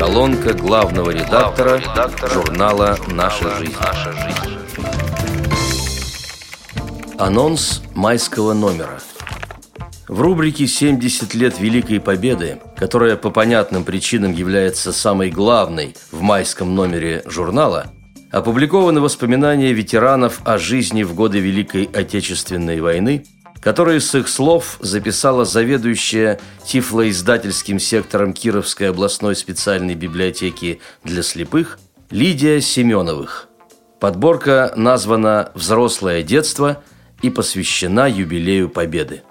[0.00, 3.74] Колонка главного редактора, редактора журнала «Наша жизнь».
[3.78, 4.58] «Наша жизнь».
[7.18, 8.98] Анонс майского номера.
[10.08, 16.74] В рубрике «70 лет Великой Победы», которая по понятным причинам является самой главной в майском
[16.74, 17.92] номере журнала,
[18.32, 23.26] опубликованы воспоминания ветеранов о жизни в годы Великой Отечественной войны–
[23.60, 31.78] которые с их слов записала заведующая тифлоиздательским сектором Кировской областной специальной библиотеки для слепых
[32.10, 33.48] Лидия Семеновых.
[34.00, 36.82] Подборка названа «Взрослое детство»
[37.20, 39.22] и посвящена юбилею Победы.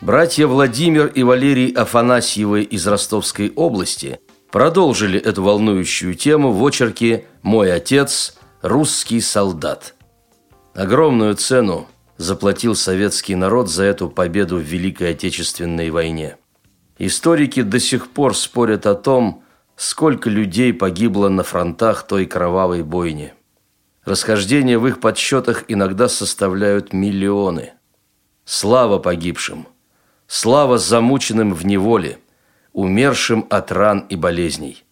[0.00, 4.20] Братья Владимир и Валерий Афанасьевы из Ростовской области
[4.52, 9.94] продолжили эту волнующую тему в очерке «Мой отец– русский солдат».
[10.74, 11.88] Огромную цену
[12.24, 16.36] заплатил советский народ за эту победу в Великой Отечественной войне.
[16.98, 19.44] Историки до сих пор спорят о том,
[19.76, 23.34] сколько людей погибло на фронтах той кровавой бойни.
[24.04, 27.74] Расхождения в их подсчетах иногда составляют миллионы.
[28.44, 29.66] Слава погибшим!
[30.26, 32.18] Слава замученным в неволе,
[32.72, 34.84] умершим от ран и болезней!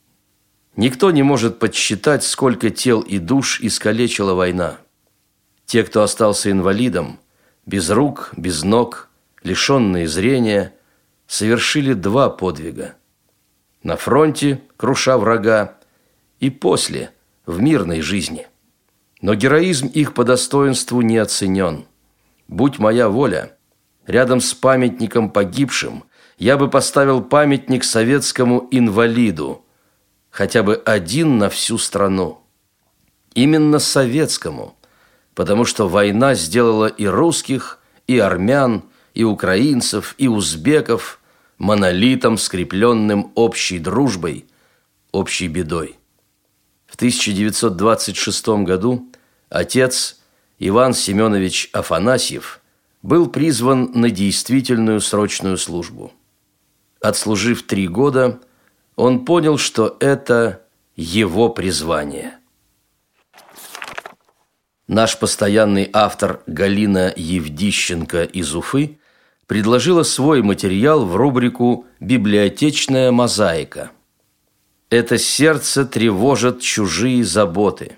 [0.77, 4.79] Никто не может подсчитать, сколько тел и душ искалечила война.
[5.73, 7.19] Те, кто остался инвалидом,
[7.65, 9.09] без рук, без ног,
[9.43, 10.75] лишенные зрения,
[11.27, 12.97] совершили два подвига.
[13.83, 15.79] На фронте, круша врага,
[16.41, 17.13] и после,
[17.47, 18.49] в мирной жизни.
[19.23, 21.87] Но героизм их по достоинству не оценен.
[22.49, 23.57] Будь моя воля,
[24.07, 26.05] рядом с памятником погибшим
[26.37, 29.65] я бы поставил памятник советскому инвалиду,
[30.29, 32.43] хотя бы один на всю страну.
[33.33, 34.77] Именно советскому–
[35.35, 41.21] потому что война сделала и русских, и армян, и украинцев, и узбеков
[41.59, 44.47] монолитом, скрепленным общей дружбой,
[45.13, 45.97] общей бедой.
[46.87, 49.09] В 1926 году
[49.49, 50.19] отец
[50.59, 52.61] Иван Семенович Афанасьев
[53.03, 56.13] был призван на действительную срочную службу.
[57.01, 58.41] Отслужив три года,
[58.97, 60.63] он понял, что это
[60.95, 62.39] его призвание–
[64.93, 68.99] Наш постоянный автор Галина Евдищенко из Уфы
[69.47, 73.91] предложила свой материал в рубрику «Библиотечная мозаика».
[74.91, 77.97] Это сердце тревожит чужие заботы.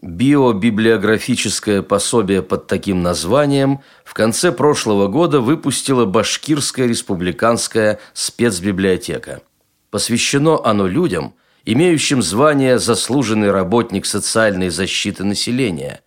[0.00, 9.42] Биобиблиографическое пособие под таким названием в конце прошлого года выпустила Башкирская республиканская спецбиблиотека.
[9.90, 11.34] Посвящено оно людям,
[11.66, 16.00] имеющим звание «Заслуженный работник социальной защиты населения»,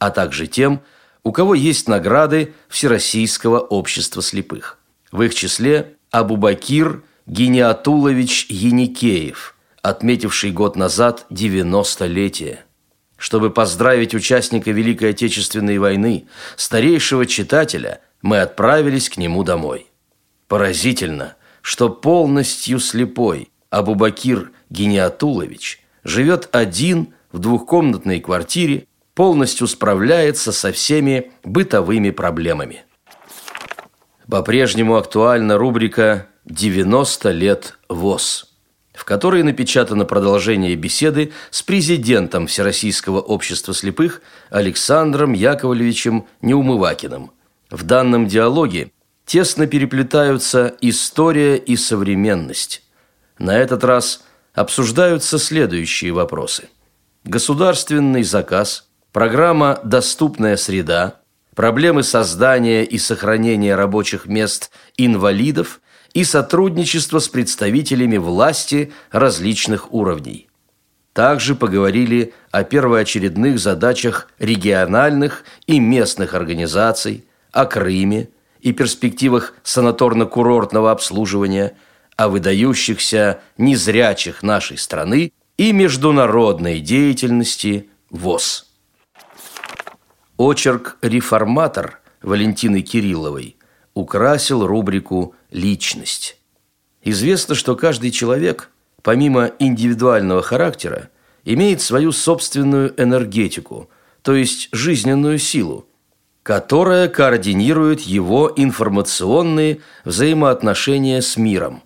[0.00, 0.80] а также тем,
[1.22, 4.78] у кого есть награды Всероссийского общества слепых.
[5.12, 12.60] В их числе Абубакир Гениатулович Яникеев, отметивший год назад 90-летие.
[13.18, 19.86] Чтобы поздравить участника Великой Отечественной войны, старейшего читателя, мы отправились к нему домой.
[20.48, 28.86] Поразительно, что полностью слепой Абубакир Гениатулович живет один в двухкомнатной квартире
[29.20, 32.84] полностью справляется со всеми бытовыми проблемами.
[34.30, 38.50] По-прежнему актуальна рубрика «90 лет ВОЗ»,
[38.94, 47.30] в которой напечатано продолжение беседы с президентом Всероссийского общества слепых Александром Яковлевичем Неумывакиным.
[47.68, 48.90] В данном диалоге
[49.26, 52.82] тесно переплетаются история и современность.
[53.38, 56.70] На этот раз обсуждаются следующие вопросы.
[57.24, 61.16] Государственный заказ– Программа «Доступная среда»,
[61.56, 65.80] проблемы создания и сохранения рабочих мест инвалидов
[66.14, 70.48] и сотрудничество с представителями власти различных уровней.
[71.12, 78.28] Также поговорили о первоочередных задачах региональных и местных организаций, о Крыме
[78.60, 81.76] и перспективах санаторно-курортного обслуживания,
[82.16, 88.69] о выдающихся незрячих нашей страны и международной деятельности ВОЗ.
[90.40, 93.58] Очерк «Реформатор» Валентины Кирилловой
[93.92, 96.38] украсил рубрику «Личность».
[97.02, 98.70] Известно, что каждый человек,
[99.02, 101.10] помимо индивидуального характера,
[101.44, 103.90] имеет свою собственную энергетику,
[104.22, 105.86] то есть жизненную силу,
[106.42, 111.82] которая координирует его информационные взаимоотношения с миром.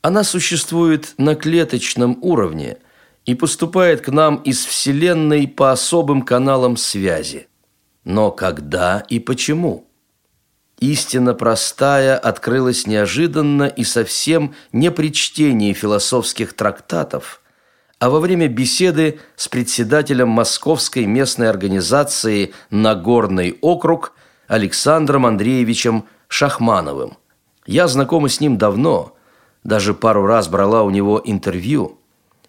[0.00, 2.76] Она существует на клеточном уровне
[3.26, 7.48] и поступает к нам из Вселенной по особым каналам связи–
[8.04, 9.88] но когда и почему?
[10.78, 17.40] Истина простая открылась неожиданно и совсем не при чтении философских трактатов,
[17.98, 24.12] а во время беседы с председателем Московской местной организации «Нагорный округ»
[24.46, 27.16] Александром Андреевичем Шахмановым.
[27.66, 29.16] Я знакома с ним давно,
[29.62, 31.98] даже пару раз брала у него интервью.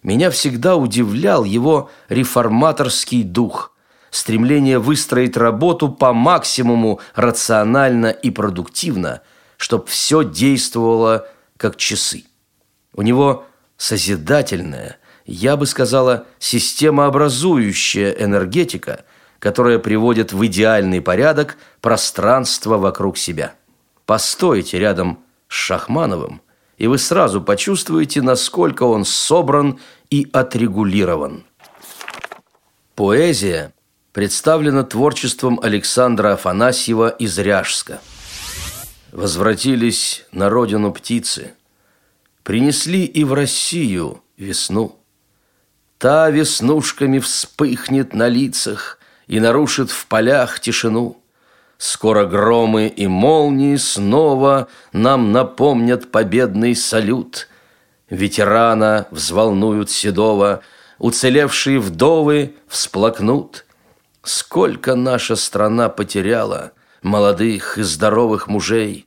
[0.02, 3.72] Меня всегда удивлял его реформаторский дух–
[4.16, 9.20] стремление выстроить работу по максимуму рационально и продуктивно,
[9.56, 12.24] чтобы все действовало как часы.
[12.94, 13.44] У него
[13.76, 14.96] созидательная,
[15.26, 19.04] я бы сказала, системообразующая энергетика,
[19.38, 23.54] которая приводит в идеальный порядок пространство вокруг себя.
[24.06, 26.40] Постойте рядом с Шахмановым,
[26.78, 29.78] и вы сразу почувствуете, насколько он собран
[30.10, 31.44] и отрегулирован.
[32.94, 33.74] Поэзия
[34.16, 38.00] представлено творчеством Александра Афанасьева из Ряжска.
[39.12, 41.52] Возвратились на родину птицы,
[42.42, 44.98] принесли и в Россию весну.
[45.98, 51.20] Та веснушками вспыхнет на лицах и нарушит в полях тишину.
[51.76, 57.48] Скоро громы и молнии снова нам напомнят победный салют.
[58.08, 60.62] Ветерана взволнуют седого,
[60.96, 63.64] уцелевшие вдовы всплакнут–
[64.26, 69.06] Сколько наша страна потеряла молодых и здоровых мужей.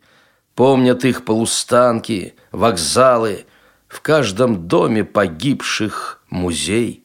[0.55, 3.45] Помнят их полустанки, вокзалы,
[3.89, 7.03] в каждом доме погибших музей.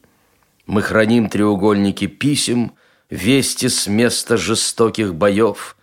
[0.65, 2.77] Мы храним треугольники писем,
[3.09, 5.75] вести с места жестоких боев,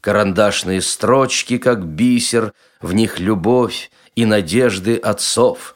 [0.00, 5.74] карандашные строчки, как бисер, в них любовь и надежды отцов.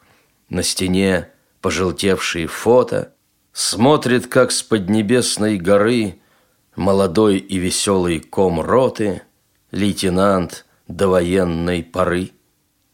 [0.48, 3.10] На стене пожелтевшие фото–
[3.54, 6.18] Смотрит, как с поднебесной горы
[6.74, 9.22] Молодой и веселый ком роты,
[9.70, 12.32] Лейтенант довоенной поры.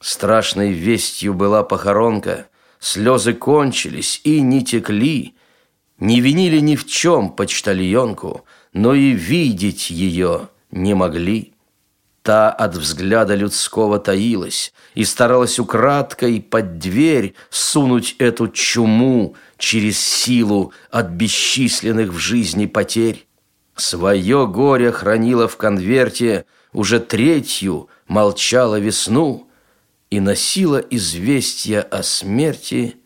[0.01, 2.49] Страшной вестью была похоронка,
[2.79, 5.35] Слезы кончились и не текли,
[5.99, 11.55] Не винили ни в чем почтальонку, Но и видеть ее не могли.
[12.23, 20.73] Та от взгляда людского таилась И старалась украдкой под дверь Сунуть эту чуму через силу
[20.91, 23.27] От бесчисленных в жизни потерь.
[23.75, 29.49] Свое горе хранила в конверте Уже третью молчала весну
[30.11, 32.97] И носила известия о смерти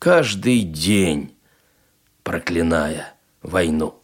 [0.00, 1.34] Каждый день,
[2.22, 3.12] проклиная
[3.42, 3.96] войну.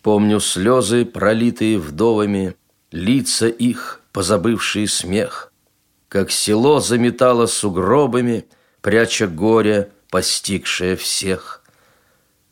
[0.00, 2.54] Помню слезы, пролитые вдовами,
[2.94, 5.52] лица их, позабывшие смех,
[6.08, 8.46] как село заметало сугробами,
[8.80, 11.64] пряча горе, постигшее всех.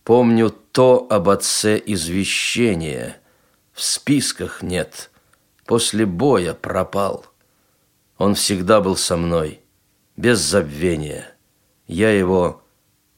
[0.02, 3.16] Помню то об отце извещение,
[3.72, 5.10] в списках нет,
[5.64, 7.24] после боя пропал.
[8.18, 9.60] Он всегда был со мной,
[10.16, 11.36] без забвения.
[11.86, 12.64] Я его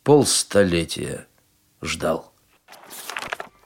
[0.02, 1.26] полстолетия
[1.80, 2.34] ждал.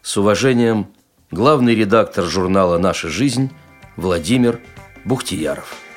[0.00, 0.94] С уважением,
[1.31, 3.51] главный редактор журнала «Наша жизнь»
[3.97, 4.61] Владимир
[5.05, 5.88] Бухтияров.